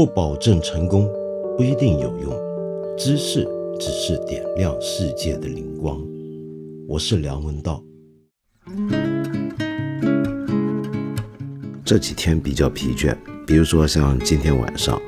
[0.00, 1.06] 不保证成功，
[1.58, 2.32] 不一定有用。
[2.96, 3.46] 知识
[3.78, 6.00] 只是点亮世界的灵光。
[6.88, 7.84] 我是梁文道。
[11.84, 13.14] 这几天比较疲倦，
[13.46, 14.98] 比如说像今天晚上，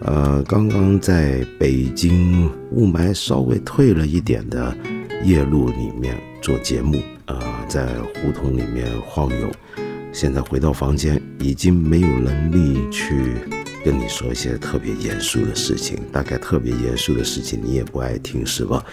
[0.00, 4.76] 呃，刚刚在北京雾霾稍微退了一点的
[5.22, 7.86] 夜路里面做节目，呃，在
[8.16, 9.48] 胡同里面晃悠。
[10.12, 13.36] 现在回到房间，已经没有能力去
[13.84, 15.98] 跟你说一些特别严肃的事情。
[16.12, 18.84] 大概特别严肃的事情你也不爱听，是吧？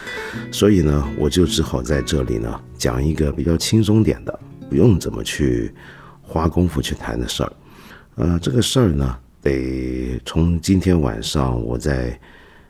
[0.52, 4.39] 所以呢，我就只好在这里呢讲一个比较轻松点的，
[4.70, 5.73] 不用怎么去。
[6.31, 7.52] 花功夫去谈的事儿，
[8.13, 12.19] 呃，这个事儿呢，得从今天晚上我在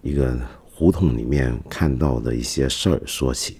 [0.02, 3.58] 一个胡同里面看到的一些事儿说起。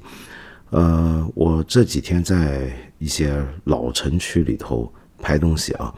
[0.70, 4.90] 呃，我这几天在一些老城区里头
[5.22, 5.94] 拍东西啊，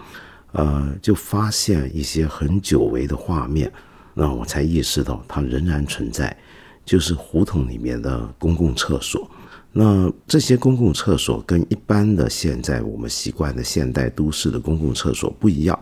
[0.51, 3.71] 呃，就发现一些很久违的画面，
[4.13, 6.35] 那我才意识到它仍然存在，
[6.83, 9.29] 就是胡同里面的公共厕所。
[9.71, 15.79] 那这些公共厕所跟一般的现在我们习惯的现代都市的公共厕所不一样，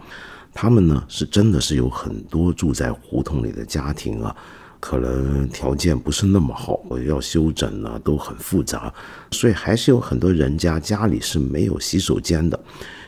[0.53, 4.35] 他们呢是真的是有很多住在胡同里的家庭啊，
[4.79, 8.93] 可能条件不是那么好，要修整呢都很复杂，
[9.31, 12.59] 所以还是有很多人家家里是没有洗手间的，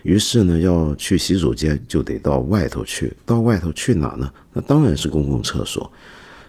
[0.04, 4.32] 于是呢要去洗手间就得到外头去，到外头去哪呢？
[4.52, 5.92] 那当然是公共厕所。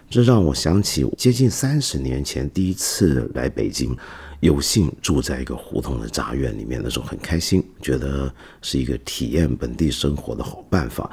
[0.09, 3.97] 这让我想起接近三十年前第一次来北京，
[4.41, 11.09] 有幸住在一个胡同的杂院里面，那时候很开心，觉得是一个体验本地生活的好办法。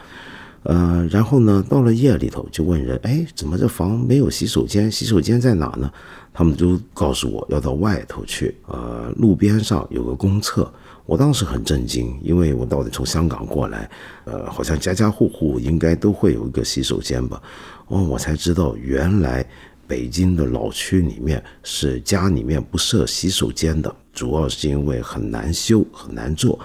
[0.63, 4.91] 呃，然后呢，到了夜里头就问人，哎，怎么这房没有洗手间？
[4.91, 5.91] 洗手间在哪呢？
[6.33, 10.71] 他们都告诉我要到外头去，呃，路边上有个公厕。
[11.07, 13.91] 我当时很震惊，因为我到底从香港过来，
[14.27, 17.43] 呃，好像家家户户应该都会有一个洗手间吧。
[17.89, 19.45] 哦，我才知道原来
[19.89, 26.59] 北京的老区里面是家里面不设洗手间的，主要是因为很难修、很难做。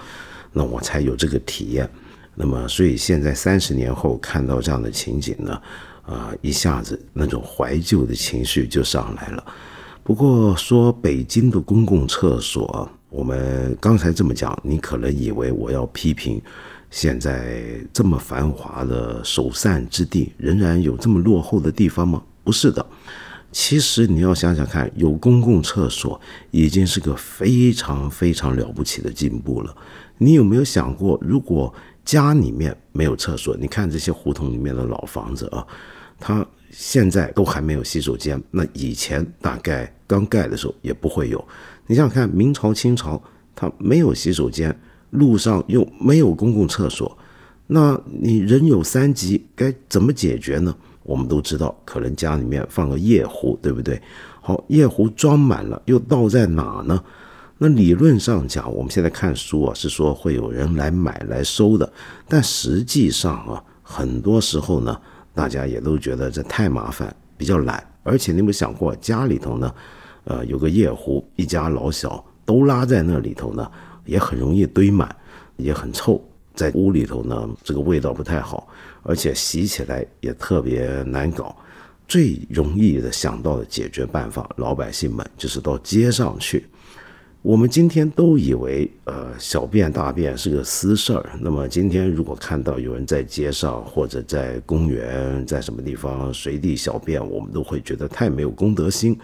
[0.52, 1.90] 那我才有这个体验。
[2.38, 5.60] 那么，所以现在三十年后看到这样的情景呢，
[6.02, 9.44] 啊，一下子那种怀旧的情绪就上来了。
[10.04, 16.40] 不过说北京的公共厕所，我们刚才这么讲，你可能以为我要批评。
[16.88, 22.22] 现在这么繁华的首善之地，仍然有这么落后的地方吗？
[22.44, 22.86] 不是的，
[23.58, 29.74] 其实你要想想看，有公共厕所已经是个非常非常了不起的进步了。
[30.18, 31.72] 你有没有想过，如果
[32.04, 35.66] 家里面没有厕所，你看这些胡同里面的老房子啊，
[36.20, 41.42] 它现在都还没有洗手间，那以前大概刚盖的时候也不会有。
[41.86, 43.20] 你想想看，明朝、清朝
[43.54, 44.78] 它没有洗手间。
[45.10, 47.16] 路上又没有公共厕所，
[47.68, 50.76] 那你人有三急，该怎么解决呢？
[51.06, 54.00] 我们都知道，可能家里面放个夜壶，对不对？
[54.40, 57.02] 好，夜壶装满了，又倒在哪呢？
[57.58, 61.90] 那理论上讲，我们现在看书啊，是说会有人来买来收的，
[62.28, 65.00] 但实际上啊，很多时候呢，
[65.32, 67.82] 大家也都觉得这太麻烦，比较懒。
[68.02, 69.74] 而且你有没有想过，家里头呢，
[70.24, 73.70] 呃，有个夜壶，一家老小都拉在那里头呢？
[74.04, 75.14] 也很容易堆满，
[75.56, 76.22] 也很臭，
[76.56, 78.66] 在屋里头呢，这个味道不太好，
[79.02, 81.54] 而且洗起来也特别难搞。
[82.08, 86.66] 最容易的想到的解决办法，老百姓们就是到街上去。
[87.42, 91.30] 我们今天都以为，呃，小便大便是个私事儿。
[91.40, 99.16] 那么今天如果看到有人在街上或者在公园，在什么地方随地小便，我们都会觉得太没有公德心。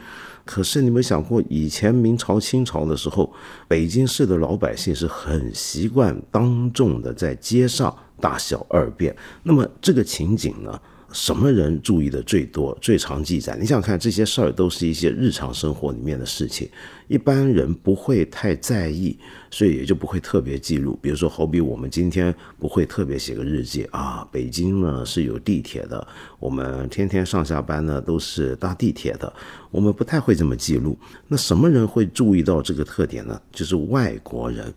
[0.45, 3.33] 可是你们想过，以前明朝、清朝的时候，
[3.69, 9.15] 北京市的老百姓是很习惯当众的在街上大小二便。
[9.43, 10.81] 那么这个情景呢？
[11.15, 13.55] 什么人注意的最多、最常记载？
[13.60, 16.66] 你想看这些事儿，都是一些日常生活里面的事情，
[17.06, 19.19] 一般人不会太在意，
[19.50, 20.99] 所以也就不会特别记录。
[21.03, 26.06] 比如说，好比我们今天不会特别写个日记啊，北京呢是有地铁的，
[26.38, 29.31] 我们天天上下班呢都是搭地铁的，
[29.70, 30.99] 我们不太会这么记录。
[31.29, 33.38] 那什么人会注意到这个特点呢？
[33.52, 34.73] 就是外国人。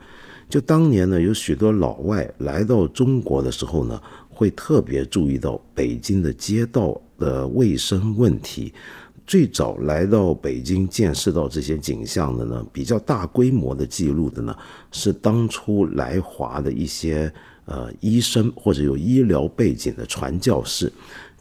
[0.49, 4.01] 就当年呢，有许多老外来到中国的时候呢。
[4.37, 8.73] 会特别注意到北京的街道的卫生问题。
[9.25, 14.53] 最早来到北京见识到这些景象的呢，比较大规模的记录的呢，
[14.91, 17.31] 是当初来华的一些
[17.63, 20.91] 呃医生或者有医疗背景的传教士。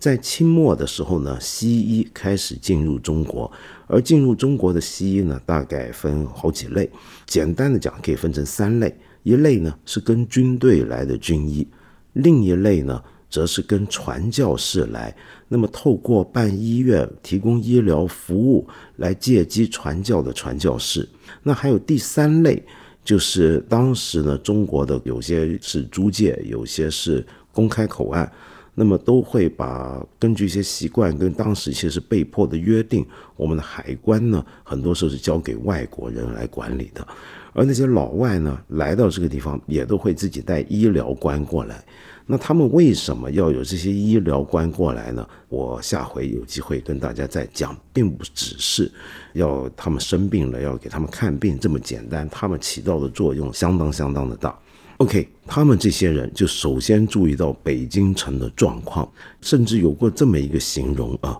[0.04, 3.50] 在清末的时候呢，西医开始进入中国，
[3.86, 6.90] 而进入中国的西医呢，大概分好几类。
[7.24, 11.66] 简单的讲，可以分成三类：一类呢是跟军队来的军医。
[12.12, 15.16] 另一类呢则是跟传教士来，
[15.48, 21.08] 那么透过办医院、提供医疗服务来借机传教的传教士。
[21.42, 22.62] 那还有第三类，
[23.02, 28.30] 就是当时呢，中国的有些是租界，有些是公开口岸。
[28.74, 33.06] 那么都会把根据一些习惯跟当时其实被迫的约定，
[33.36, 37.06] 我们的海关呢，很多时候是交给外国人来管理的，
[37.52, 41.84] 而那些老外呢，来到这个地方也都会自己带医疗官过来。
[42.26, 45.28] 那他们为什么要有这些医疗官过来呢？
[45.50, 48.90] 我下回有机会跟大家再讲，并不只是
[49.34, 54.58] 要他们生病了要给他们看病这么简单，他们起到的作用相当相当的大。
[54.98, 59.10] OK，他们这些人就首先注意到北京城的状况，
[59.40, 61.36] 甚至有过这么一个形容啊，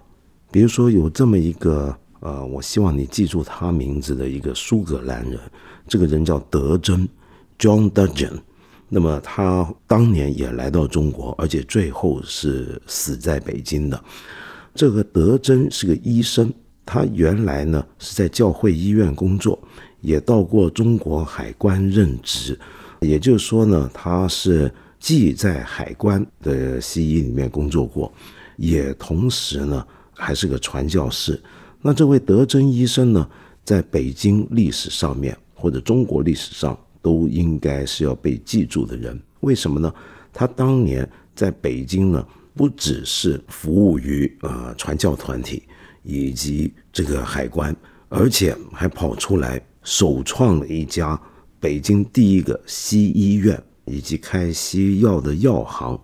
[0.50, 5.38] 比如说有这么一个呃，我希望你记住他名字的一个苏格兰人，
[5.86, 7.08] 这个人叫德珍
[7.58, 8.40] （John Dudgeon）。
[8.88, 14.02] 那么他当年也来到中国，而且最后是死在北京的。
[14.74, 16.52] 这个德珍是个医生，
[16.84, 19.58] 他原来呢是在教会医院工作，
[20.00, 22.58] 也到过中国海关任职。
[23.04, 28.12] 也就是说呢，他是既在海关的西医里面工作过，
[28.56, 31.40] 也同时呢还是个传教士。
[31.82, 33.28] 那这位德珍医生呢，
[33.64, 39.20] 在北京历史上面或者中国历史上都应该是要被记住的人。
[39.40, 39.92] 为什么呢？
[40.32, 45.62] 他当年在北京呢，不只是服务于呃传教团体
[46.02, 47.76] 以及这个海关，
[48.08, 51.20] 而且还跑出来首创了一家。
[51.64, 55.98] 北京第一个西医院以及开西药的药行，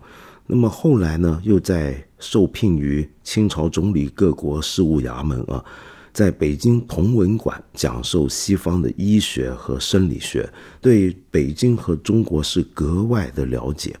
[0.47, 5.63] 那么后来呢，又在受聘于清朝总理各国事务衙门啊，
[6.11, 13.95] 在北京同文馆讲授西方的医学和生理学，对北京和中国是格外的了解。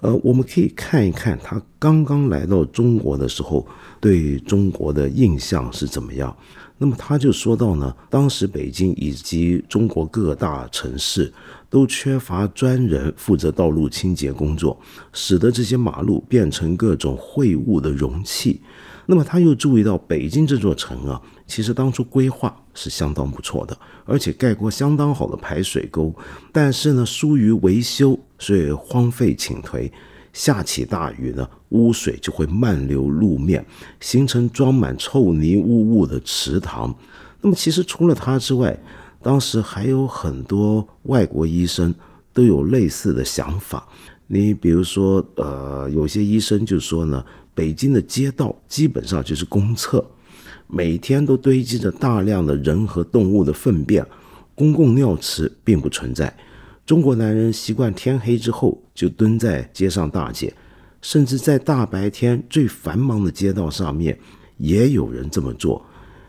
[0.00, 3.66] 呃，我们可以看一看他刚刚来到中国的时候，
[4.00, 6.34] 对中国的印象是怎么样。
[6.78, 11.32] 那么他就说到呢，当时北京以及中国各大城市
[11.70, 14.78] 都缺乏专人负责道路清洁工作，
[15.12, 18.60] 使得这些马路变成各种秽物的容器。
[19.06, 26.14] 那么他又注意到北京这座城啊，其实当初规划是相当不错的，而且盖过相当好的排水沟，
[26.52, 29.90] 但是呢疏于维修，所以荒废倾颓。
[30.32, 33.64] 下起大雨呢，污水就会漫流路面，
[34.00, 36.94] 形成装满臭泥污物的池塘。
[37.40, 38.78] 那么，其实除了他之外，
[39.20, 41.94] 当时还有很多外国医生
[42.32, 43.86] 都有类似的想法。
[44.26, 47.22] 你比如说，呃，有些医生就说呢，
[47.54, 50.02] 北京的街道基本上就是公厕，
[50.66, 54.06] 每天都堆积着大量的人和动物的粪便，
[54.54, 56.34] 公共尿池并不存在。
[56.84, 60.52] 中国男人习惯天黑之后就蹲在街上大姐，
[61.00, 64.18] 甚至在大白天最繁忙的街道上面，
[64.56, 65.84] 也有人这么做。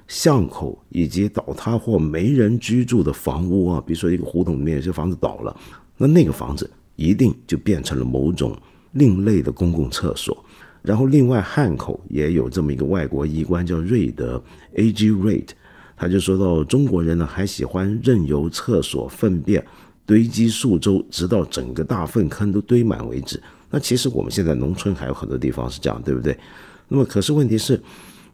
[0.07, 5.55] 巷口以及倒塌或没人居住的房屋啊，比如说一个胡同里面有些房子倒了，
[5.97, 8.55] 那那个房子一定就变成了某种
[8.91, 10.37] 另类的公共厕所。
[10.83, 14.43] 然后另外汉口也有这么一个外国医官叫瑞德
[14.75, 15.09] （A.G.
[15.09, 15.47] Reid），
[15.95, 19.65] 他就说到中国人呢还喜欢任由厕所粪便。
[20.05, 23.41] 堆积数周，直到整个大粪坑都堆满为止。
[23.69, 26.37] 那其实我们现在农村还有很多地方是这样，对不对？
[26.87, 27.81] 那么可是问题是，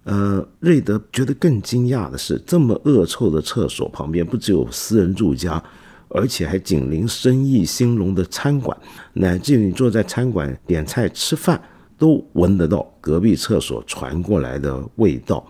[0.03, 5.63] 呃，瑞德觉得更惊讶的是，这么恶臭的厕所旁边不只有私人住家，
[6.10, 8.77] 而且还紧邻生意兴隆的餐馆，
[9.13, 11.62] 乃至于你坐在餐馆点菜吃饭，
[11.98, 15.48] 都闻得到隔壁厕所传过来的味道。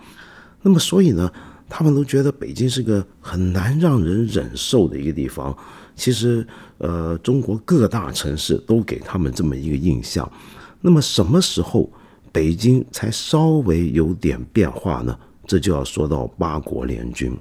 [0.61, 1.31] 那么所以呢，
[1.67, 5.57] 他们都觉得北京是个很难让人忍受的一个地方。
[5.99, 10.31] 其实，呃，中国各大城市都给他们这么一个印象。
[10.79, 11.91] 那么，什么时候
[12.31, 15.19] 北京才稍微有点变化呢？
[15.45, 17.37] 这就要说到八国联军。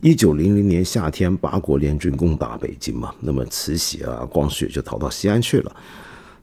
[0.00, 5.76] 一九零零年夏天，八国联军攻打北京嘛，那么慈禧啊、光绪就逃到西安去了。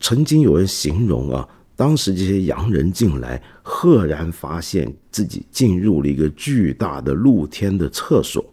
[0.01, 8.43] 曾经有人形容啊，当时这些洋人进来，赫然发现自己进入了一个巨大的露天的厕所。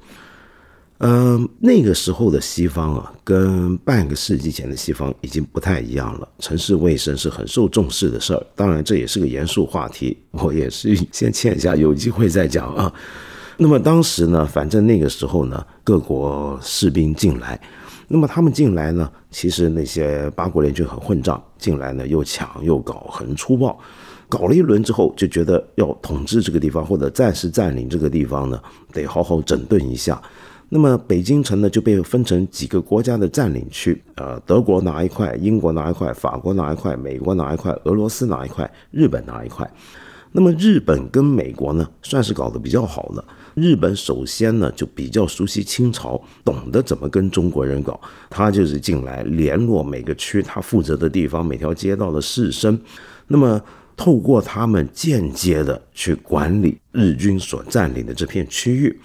[1.01, 6.29] 呃，那个时候的西方啊，跟半个世纪前的西方已经不太一样了。
[6.41, 12.93] 城市卫生是很受重视的事儿，当然这也是个严肃话题，我也是先欠下，有机会再讲啊。
[13.57, 17.59] 那么当时呢，反正那个时候呢，各国士兵进来，
[18.07, 23.79] 那么他们进来呢，其实那些八国联军很混账，进来呢又抢又搞，很粗暴，
[24.29, 28.61] 搞了一轮之后，就觉得要统治这个地方或者暂时占领这个地方呢，
[28.93, 30.21] 得好好整顿一下。
[30.73, 39.69] 那么北京城呢就被分成几个国家的占领区，呃，德国拿一块，英国拿一块，法国拿一块，美国拿一块，俄罗斯拿一块，日本拿一块。
[40.31, 43.25] 那么日本跟美国呢，算是搞得比较好的。
[43.55, 48.01] 日本首先呢就比较熟悉清朝，懂得怎么跟中国人搞，
[48.31, 52.79] 他就是进来联络每个区他负责的地方每条街道的士绅，
[53.27, 53.61] 那么
[53.97, 59.01] 透过他们间接的去管理日军所占领的这片区域。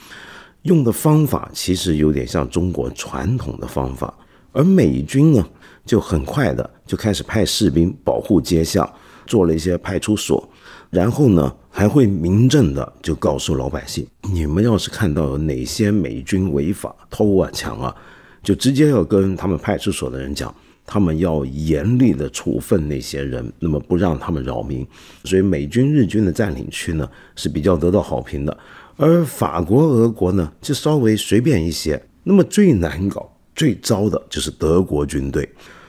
[0.66, 4.12] 用的方法其实有点像中国传统的方法，
[4.52, 5.48] 而美军呢
[5.86, 8.92] 就很快的就开始派士兵保护街巷，
[9.28, 10.48] 做了一些派出所，
[10.90, 17.96] 然后呢还会明正的就告诉老百姓，你们要是看到有哪些美军违法偷啊抢啊，
[18.42, 20.52] 就直接要跟他们派出所的人讲，
[20.84, 24.84] 他们要严厉的处分那些人，那么不让他们扰民。
[25.26, 28.58] 所以美军日军的占领区呢是比较得到好评的。
[28.98, 32.02] 而法国、俄国呢，就稍微随便一些。
[32.24, 35.48] 那么最难搞、最糟的就是德国军队。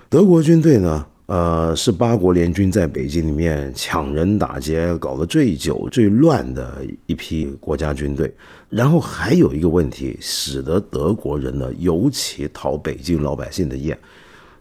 [0.09, 8.33] 德国军队呢，呃，是八国联军在北京里面抢人、打劫搞得最久、最乱的一批国家军队。
[8.69, 13.97] 然后还有一个问题，使得德国人呢尤其讨北京老百姓的厌。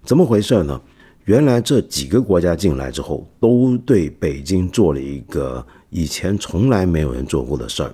[0.03, 0.79] 怎么回事呢？
[1.25, 7.91] 原来这几个国家进来之后，都对北京做了一个以前从来没有人做过的事儿。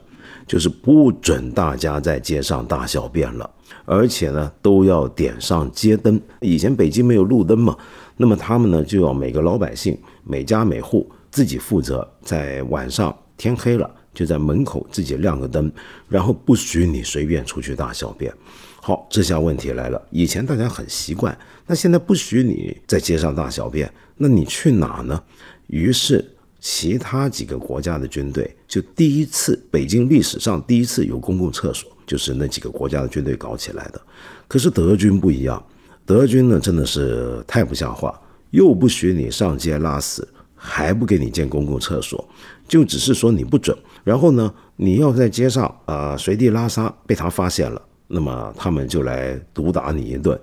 [0.52, 3.50] 就是不准大家在街上大小便了，
[3.86, 6.20] 而且呢都要点上街灯。
[6.42, 7.78] 以前北京没有路灯嘛，
[8.18, 15.72] 那么他们呢就要每个老百姓每家每户自己负责，在晚上天黑了就在门口自己亮个灯，
[16.10, 18.30] 然后不许你随便出去大小便。
[18.82, 25.24] 好，这下问题来了，以前大家很习惯，那现在不许你在街上大小便，那你去哪呢？
[25.68, 26.31] 于是。
[26.62, 34.00] 其他几个国家的军队就第一次，北京历史上第一次有公共厕所，就是那几个国家的军队搞起来的。
[34.48, 35.62] 可是德军不一样，
[36.06, 40.26] 德军呢真的是太不像话，又不许你上街拉屎，
[40.56, 42.24] 还不给你建公共厕所，
[42.68, 43.76] 就只是说你不准。
[44.04, 50.40] 然后呢，你要在街上啊随地拉撒，被他发现了，那么他们就来毒打你一顿。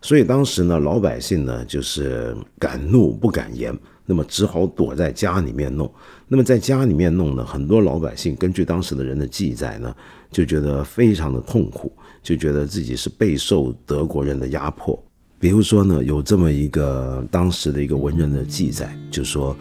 [0.00, 3.76] 所以当时呢，老百姓呢就是敢怒不敢言。
[4.06, 5.92] 那么只好躲在家里面弄。
[6.28, 9.94] 那么在家里面弄呢，很多老百姓根据当时的人的记载呢，
[10.30, 15.00] 就觉得非常的痛苦，就觉得自己是备受德国人的压迫。
[15.38, 19.54] 比如说呢，有这么一个当时的一个文人的记载，就说，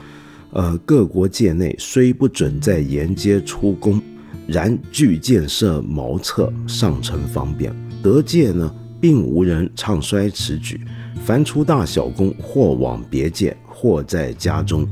[0.52, 4.02] 呃，各国界内虽不准在沿街出宫，
[4.48, 7.76] 然俱建设茅厕，上城方便。
[8.02, 10.80] 德界呢，并无人唱衰此举，
[11.26, 13.56] 凡出大小宫，或往别界。
[13.86, 14.84] 或在家中，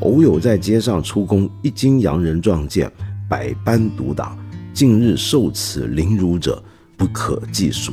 [0.00, 2.90] 偶有在街上出宫，一经洋人撞见，
[3.28, 4.34] 百般毒打。
[4.72, 6.62] 近日受此凌辱者，
[6.96, 7.92] 不可计数。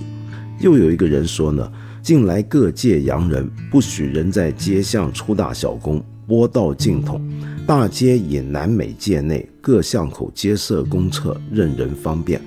[0.61, 1.69] 又有一个人说呢，
[2.01, 7.19] 近来各界洋人不许人在街巷出大小宫，拨道径统。
[7.67, 12.39] 大街以南美界内各巷口皆设公厕，任人方便，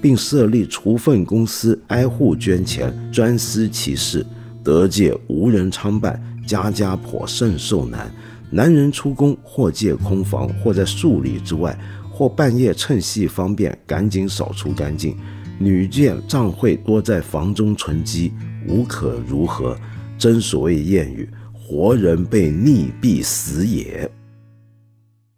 [0.00, 4.24] 并设立除粪公司，挨户捐钱，专司其事。
[4.62, 6.22] 得界无人参办。
[6.46, 8.10] 家家颇甚受难，
[8.50, 11.76] 男人出宫或借空房，或在数里之外，
[12.10, 15.16] 或半夜趁隙方便，赶紧扫除干净。
[15.58, 18.32] 女见账会多在房中存积，
[18.68, 19.76] 无可如何。
[20.18, 24.10] 真所谓谚语：活人被溺必死也。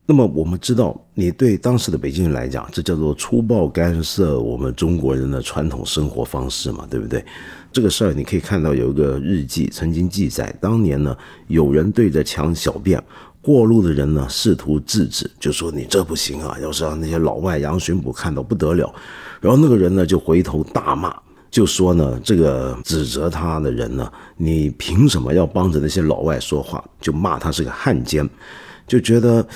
[0.06, 7.24] 那么我们知道，你对当时的北京人来讲，这叫做粗暴干涉我们中国人的传统生活方式嘛，对不对？
[7.78, 11.16] 这个事儿你可以看到有一个日记曾经记载，当年呢
[11.46, 13.00] 有人对着墙小便，
[13.40, 18.92] 过路的人呢试图制止，就说你这不行啊，要是让那些老外杨巡捕看到不得了。
[19.40, 21.14] 然后那个人呢就回头大骂，
[21.52, 26.84] 就说呢这个指责他的人呢，你凭什么要帮着那些老外说话？
[27.00, 28.28] 就骂他是个汉奸。
[28.88, 29.46] 就觉得，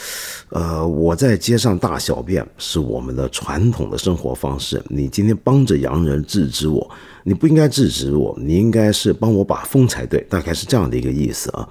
[0.50, 4.80] 呃，我在街上大小便是我们的传统的生活方式。
[4.88, 6.88] 你今天帮着洋人制止我，
[7.24, 11.66] 你不应该制止我，你应该是帮我把风才对，大概是这样的一个意思啊。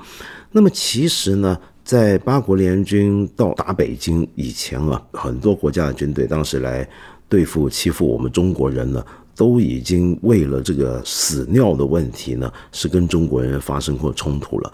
[0.51, 6.85] 那么其实呢，在八国联军到达北京以前啊，很多国家的军队当时来
[7.29, 14.73] 对付欺负我们中国人呢，都已经为了这个屎尿的问题呢，是跟中国人发生过冲突了。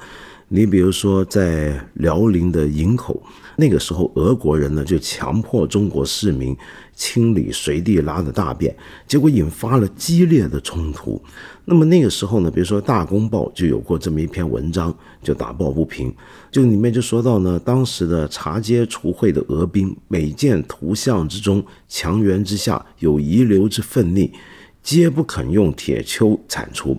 [0.49, 3.21] 你比如说，在辽宁的营口，
[3.57, 6.55] 那个时候俄国人呢就强迫中国市民
[6.95, 8.73] 清理随地拉的大便，
[9.05, 11.21] 结果引发了激烈的冲突。
[11.65, 16.13] 那么那个时候呢，比如说《大公报》就有过这么一篇文章，就打抱不平，
[16.49, 24.31] 就里面就说到呢，当时的茶街除秽的俄兵，每见图像之中墙垣之下有遗留之粪溺。
[24.81, 26.97] 皆不肯用铁锹铲除，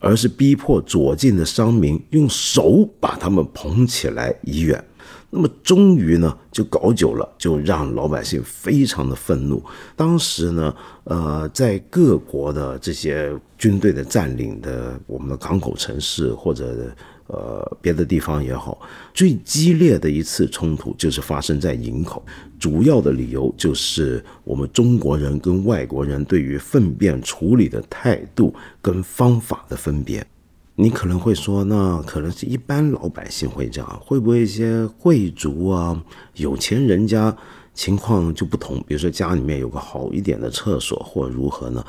[0.00, 4.84] 而是逼迫左近的商民用手把他们捧起来移远。
[5.32, 9.62] 那么终于呢，就搞久了，就让老百姓非常的愤怒。
[9.94, 16.92] 当时呢，呃，在各国的这些军队的占领的我们的港口城市或者
[17.32, 18.78] 呃别的地方也好，
[19.14, 22.22] 最激烈的一次冲突就是发生在营口。
[22.58, 30.26] 主要的理由就是我们中国人跟外国人对于粪便处理的态度跟方法的分别。
[30.74, 36.02] 你可能会说，那可能是一般老百姓会这样，会不会一些贵族啊、
[36.36, 37.36] 有钱人家
[37.74, 38.82] 情况就不同？
[38.86, 41.84] 比如说家里面有个好一点的厕所，或如何呢？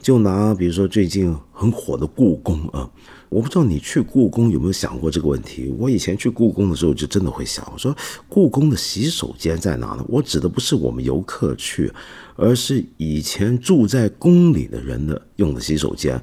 [0.00, 2.90] 就拿比如说最近很火的故宫啊，
[3.32, 5.74] 我不知道你去故宫有没有想过这个问题？
[5.78, 7.96] 我以前去故宫的时候就真的会想，我说
[8.28, 10.04] 故宫的洗手间在哪呢？
[10.06, 11.90] 我指的不是我们游客去，
[12.36, 16.20] 而是以前住在宫里的人的用的洗手间。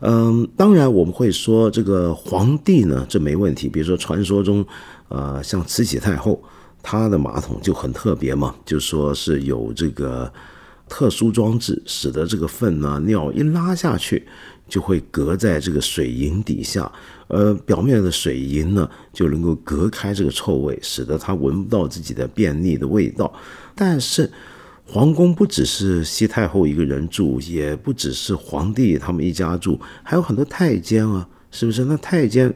[0.00, 3.68] 嗯，当然我们会说这个皇帝呢，这没问题。
[3.68, 4.66] 比如说传说中，
[5.08, 6.42] 呃，像慈禧太后，
[6.82, 10.32] 她的马桶就很特别嘛，就说是有这个
[10.88, 14.26] 特殊装置，使得这个粪呢尿一拉下去，
[14.70, 16.90] 就会隔在这个水银底下，
[17.28, 23.30] 而表面的水银呢就能够隔开这个臭味，使得他闻不到自己的便秘的味道。
[23.74, 24.30] 但是。
[24.92, 31.84] 皇宫不只是西太后一个人住，也不只是皇帝他们一家住，还有很多太监啊，是不是？
[31.84, 32.52] 那太监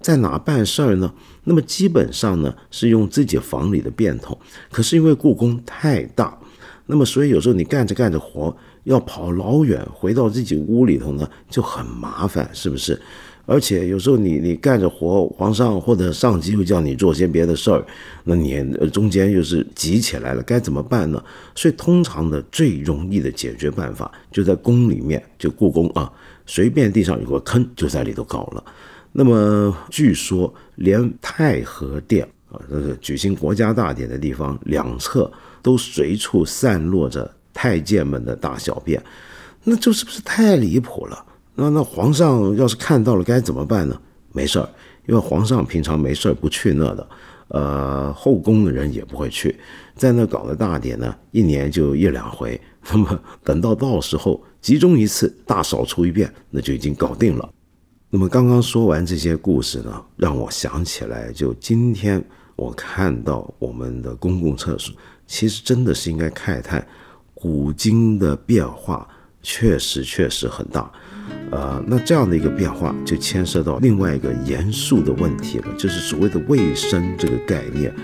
[0.00, 1.12] 在哪办事儿呢？
[1.44, 4.34] 那么基本上呢是用自己房里的便桶。
[4.70, 6.38] 可是因为故宫太大，
[6.86, 13.00] 那么所以有时候你干着干着活，要跑老远回到自己屋里头呢，就很麻烦，是不是？
[13.46, 17.84] 而且有时候你你干着活，皇上或者上级又叫你做些别的事儿，
[18.24, 21.22] 那你中间又是急起来了，该怎么办呢？
[21.54, 26.10] 所以通常的最容易的解决办法，就在宫里面，就故宫啊，
[26.46, 28.64] 随便地上有个坑，就在里头搞了。
[29.12, 35.30] 那么据说连太和殿啊，那个举行国家大典的地方，两侧
[35.60, 39.02] 都随处散落着太监们的大小便，
[39.62, 41.24] 那这是不是太离谱了？
[41.54, 43.98] 那那皇上要是看到了该怎么办呢？
[44.32, 44.68] 没事儿，
[45.06, 47.08] 因为皇上平常没事儿不去那的，
[47.48, 49.56] 呃，后宫的人也不会去，
[49.94, 52.60] 在那搞的大典呢，一年就一两回。
[52.90, 57.48] 那么等到到时候集中一次大扫除一遍，那就已经搞定了。
[58.10, 62.22] 那么刚刚说完这些故事呢，让我想起来，就今天
[62.56, 64.94] 我看到我们的公共厕所，
[65.26, 66.86] 其实真的是应该慨叹，
[67.44, 69.06] 古今的变化
[69.42, 70.90] 确实确实很大。
[71.50, 77.94] 呃，那这样的一个变化就牵涉到另外一个严肃的问题了，就是所谓的卫生这个概念，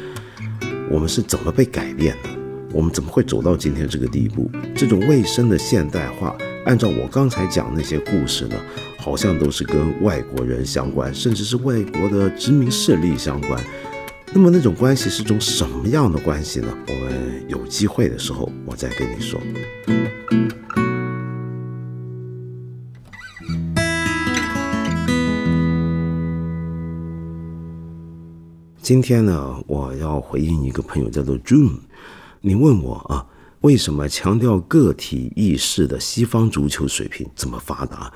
[0.90, 2.28] 我们是怎么被改变的？
[2.70, 4.50] 我们怎么会走到今天这个地步？
[4.76, 8.56] 这种卫生的现代化，按照我刚才讲那些故事呢，
[8.98, 13.58] 好像都是跟外国人相关，甚至是外国的殖民势力相关。
[14.32, 16.68] 那么那种关系是种什么样的关系呢？
[16.86, 19.40] 我们有机会的时候，我再跟你说。
[28.80, 31.80] 今天呢，我要回应一个朋友，叫做 June。
[32.40, 33.26] 你问我啊，
[33.62, 38.12] 为什么强调个体意识的西方足球水平这么发达，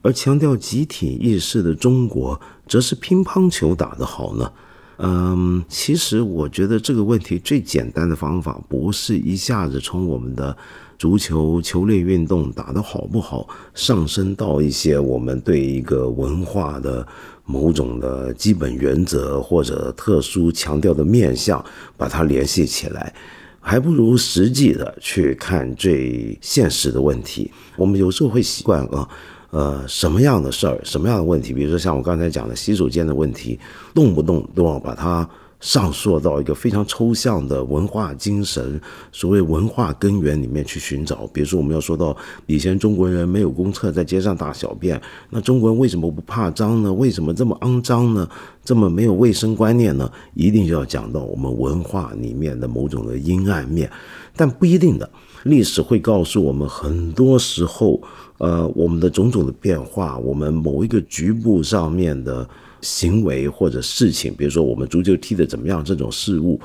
[0.00, 4.50] 而强调集体意识的中国则是乒乓球打得好呢？
[4.98, 10.56] 嗯，其实我觉得这个问题最简单的方法，不是一下子从我们的
[10.98, 17.06] 足球球类运动打得好不好，上升到一些我们对一个文化的。
[17.50, 21.64] 某种的基本原则或者特殊强调的面向，
[21.96, 23.10] 把它联系起来，
[23.58, 27.50] 还不如实际的去看最现实的问题。
[27.74, 29.08] 我们有时候会习惯啊，
[29.50, 33.58] 呃，什么样的事儿，什么样的问题，比如说像我刚才讲的洗手间的问题，
[33.94, 35.28] 动不动都要把它。
[35.60, 38.80] 上溯到一个非常抽象的文化精神，
[39.10, 41.28] 所谓文化根源里面去寻找。
[41.32, 46.92] 比如说，我们要说到以前中国人没有公厕，在街上大小便，那中国人为什么不怕脏呢？
[46.92, 48.28] 为什么这么肮脏呢？
[48.64, 50.08] 这么没有卫生观念呢？
[50.34, 53.90] 一定就要讲到我们文化里面的某种的阴暗面，
[54.36, 55.10] 但不一定的。
[55.42, 58.00] 历史会告诉我们，很多时候，
[58.38, 62.48] 呃，我们的种种的变化，我们某一个局部上面的。
[62.80, 66.60] 行为或者事情，比如说我们足球踢的怎么样，这种事物，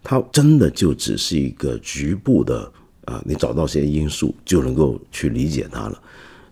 [0.00, 2.70] 它真的就只是一个局部的
[3.04, 6.00] 啊，你找到些因素就能够去理解它了。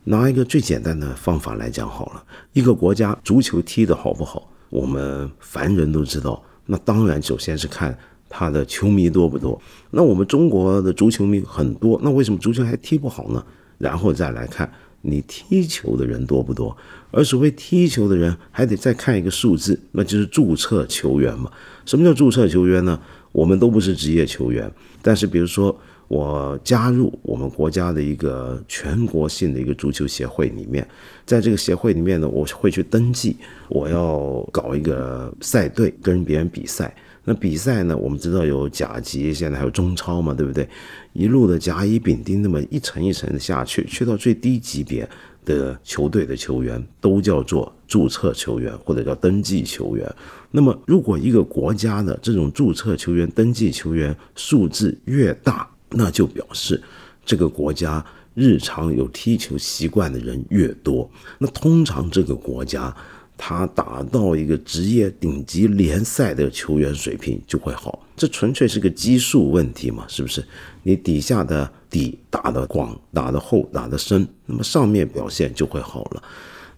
[0.02, 7.96] 拿一个最简单的方法来讲好了，一个国家足球踢得好不好，我们凡人都知道，那当然首先是看
[8.28, 9.56] 他的球迷多不多。
[9.92, 13.46] 那我们中国的足球迷很多，那为什么足球还踢不好呢？
[13.78, 16.76] 然后再来看你踢球的人多不多。
[17.10, 21.50] 而所谓踢球的人，还得再看一个数字，那就是注册球员嘛。
[21.84, 23.00] 什么叫注册球员呢？
[23.30, 24.70] 我们都不是职业球员，
[25.02, 25.76] 但是比如说
[26.08, 30.86] 我加入我们国家的一个全国性的一个足球协会里面，
[31.26, 33.36] 在这个协会里面呢，我会去登记，
[33.68, 36.94] 我要搞一个赛队跟别人比赛。
[37.24, 40.68] 那比赛呢，我们知道有甲级，现在还有中超嘛，对不对？
[41.12, 45.08] 一路的甲乙丙丁，那么一层一层的下去，去到最低级别。
[45.44, 50.10] 的球队的球员都叫做注册球员或者叫登记球员。
[50.50, 56.82] 那么，如果一个国家的这种注册球员、登记球员数字越大，那就表示
[57.26, 61.10] 这个国家日常有踢球习惯的人越多。
[61.38, 62.96] 那通常这个国家。
[63.36, 70.04] 他打到一个职业顶级联赛的球员水平就会好，这纯粹是个基数问题嘛？
[70.08, 70.44] 是不是？
[70.82, 76.22] 你底下的底打得广、打得厚、打得深，那么上面表现就会好了。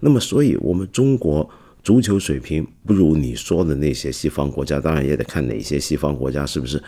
[0.00, 1.48] 那么，所以我们中国
[1.82, 6.82] 足球水平不如你说的那些西方国家，当然也得看哪些西方国家是不是？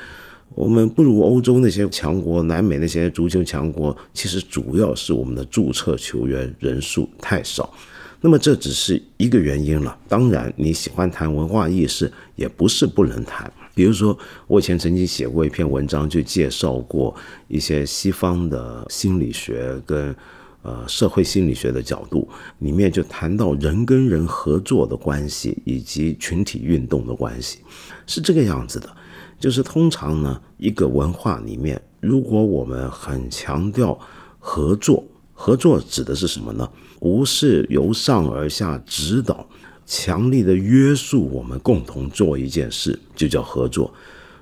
[0.54, 7.72] 我们不如欧洲那些强国、南美那些足球强国，其实主要是我们的注册球员人数太少。
[8.20, 9.96] 那么这只是一个原因了。
[10.09, 13.50] 当然，你喜欢谈文化意识，也不是不能谈。
[13.74, 17.14] 比如说，我以前曾经写过一篇文章，就介绍过
[17.46, 20.14] 一些西方的心理学跟
[20.62, 22.28] 呃社会心理学的角度，
[22.59, 27.61] 里面就谈到人跟人合作的关系以及群体运动的关系，
[28.04, 28.90] 是这个样子的。
[29.38, 33.96] 就是通常呢，一个文化里面，如果我们很强调
[34.40, 35.04] 合作，
[35.40, 36.68] 合作指的是什么呢？
[36.98, 39.46] 不是由上而下指导，
[39.87, 43.88] 强力的约束我们共同做一件事，就叫合作。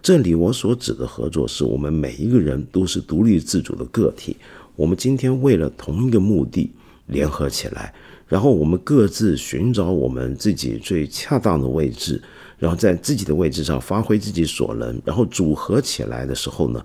[0.02, 4.38] 这里我所指的合作，是我们每一个人都是独立自主的个体。
[4.74, 6.72] 我们今天为了同一个目的
[7.08, 7.94] 联合起来，
[8.26, 12.22] 然后我们各自寻找我们自己最恰当的位置，
[12.58, 16.82] 然后在自己的位置上发挥自己所能，然后组合起来的时候呢？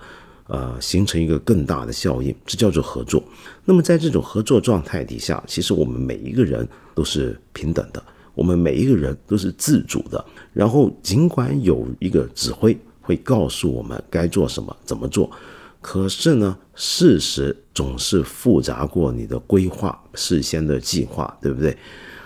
[0.52, 3.24] 呃，形成一个更大的效应，这叫做合作。
[3.64, 8.04] 那么在这种合作状态底下，其实我们每一个人都是平等的，
[8.36, 10.26] 我们每一个人都是自主的。
[10.52, 15.32] 然后尽管有一个指挥会告诉我们该做什么、怎么做，
[15.80, 21.78] 可是呢，事实总是复杂过你的规划、事先的计划，对不对？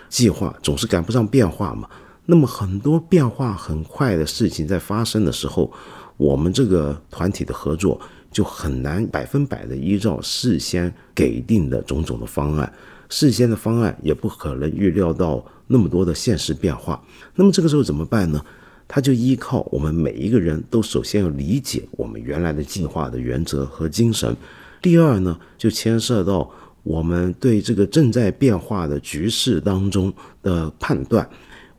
[0.09, 1.87] 计划总是赶不上变化嘛。
[2.25, 5.71] 那么很多变化很快的事情在发生的时候，
[6.17, 8.01] 我们这个团体的合作。
[8.35, 12.73] 就很难百分百的依照事先给定的种种的方案，
[13.07, 17.01] 事先的方案也不可能预料到那么多的现实变化。
[17.33, 18.43] 那么这个时候怎么办呢？
[18.89, 24.35] 他就依靠我们每一个人都首先要理解我们原来的计划的原则和精神。
[24.81, 26.51] 第二呢，就牵涉到
[26.83, 31.25] 我们对这个正在变化的局势当中的判断。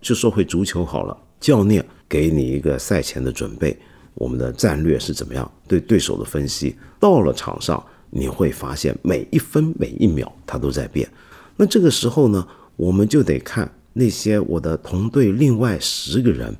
[0.01, 3.79] 就说回足球好了，教练给你一个赛前的准备。
[4.17, 5.49] 我们的战略是怎么样？
[5.69, 11.09] 对对手的分析，到了场上你会发现每一分每一秒它都在变。
[11.57, 16.55] 那这个时候呢，我们就得看那些我的同队另外十个人，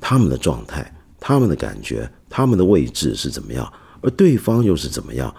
[0.00, 5.34] 他们的状态、他们的感觉、他们的位置是怎么样，而对方又是怎么样。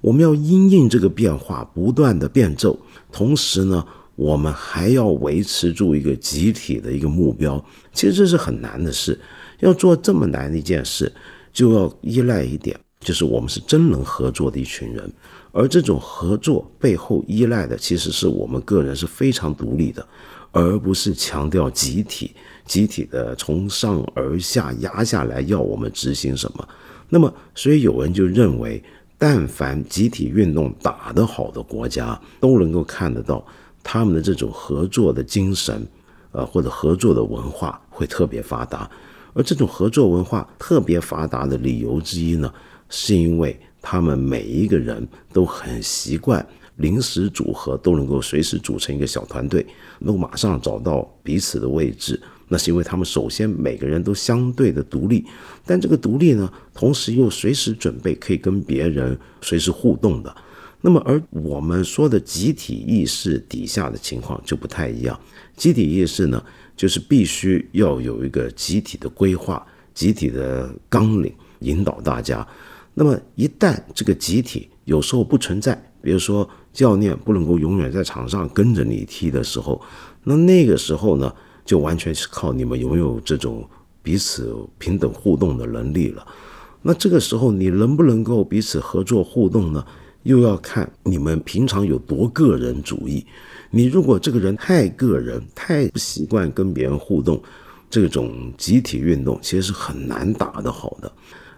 [0.00, 2.78] 我们要因应这个变化，不断的变奏，
[3.10, 7.64] 同时呢，我们还要维持住一个集体的一个目标。
[7.92, 9.18] 其实这是很难的事。
[9.60, 11.12] 要做这么难的一件事，
[11.52, 15.10] 就要依赖一点，就是我们是真能合作的一群人，
[15.52, 20.06] 而这种合作背后依赖的，其实是我们个人是非常独立的，
[20.52, 22.32] 而不是强调集体、
[22.66, 26.68] 集体的从上而下压下来要我们执行什么。
[27.08, 28.82] 那么，所以有人就认为，
[29.16, 33.42] 但凡集体运动打得好的国家，都能够看得到
[33.82, 35.86] 他们的这种合作的精神，
[36.32, 38.90] 呃，或者合作的文化会特别发达。
[39.36, 42.50] 而这种合作文化特别发达的理由之一呢，
[42.88, 46.44] 是因为他们每一个人都很习惯
[46.76, 49.64] 临时组合，都能够随时组成一个小团队，
[49.98, 52.18] 能够马上找到彼此的位置。
[52.48, 55.24] 那是因为他们首先每个人都相对的独立，
[55.66, 60.34] 但这个独立呢，同时又随时准备可以跟别人随时互动的。
[60.80, 65.18] 那么，而我们说的集体意识底下的情况就不太一样。
[65.56, 66.42] 集体意识呢？
[66.76, 72.46] 就是必须要有一个集体的规划、集体的纲领引导大家。
[72.92, 79.80] 那么一旦这个集体有时候不存在，比如说教练不能够永远在场上跟着你踢的时候，
[80.22, 81.34] 那那个时候呢，
[81.64, 83.68] 就完全是靠你们拥有这种
[84.02, 86.26] 彼此平等互动的能力了。
[86.82, 89.84] 那这个时候你能不能够彼此合作互动呢？
[90.22, 93.24] 又要看你们平常有多个人主义。
[93.76, 97.38] 你如果这个人太个人，太不习惯跟别人互动，
[97.90, 101.12] 这种集体运动其实是很难打得好的。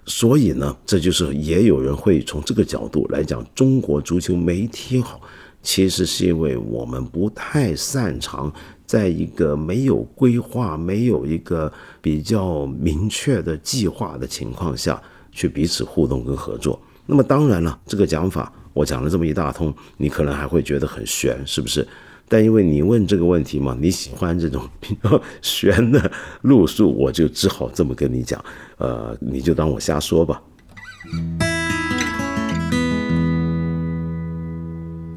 [0.04, 5.20] 所以呢，这就是也有人会从这个角度来讲，中国足球没踢好，
[5.62, 8.52] 其实是因为我们不太擅长
[8.84, 15.00] 在一个没有规划、没有一个比较明确的计划的情况下
[15.30, 16.82] 去彼此互动跟合作。
[17.06, 21.86] 那么当然了，这个讲法我讲了这么一大通，你可能还会觉得很悬，是不是？
[22.28, 26.10] 但因为你问这个问题嘛，你喜欢这种 比较悬的
[26.42, 28.44] 路数，我就只好这么跟你讲。
[28.76, 30.42] 呃，你就当我瞎说吧。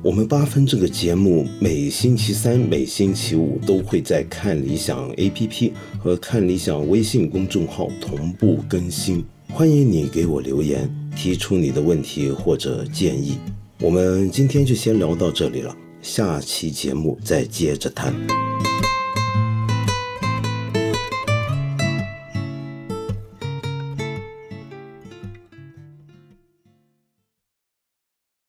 [0.03, 13.37] 我们八分这个节目每星期三、每星期五都会在看理想 APP 和看理想微信公众号同步更新，欢迎你给我留言，提出你的问题或者建议。
[13.79, 15.75] 我们今天就先聊到这里了。
[16.01, 18.13] 下期节目再接着谈。